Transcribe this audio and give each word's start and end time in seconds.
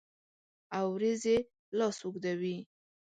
اوریځې 0.79 1.37
لاس 1.77 1.97
اوږدوي 2.05 2.57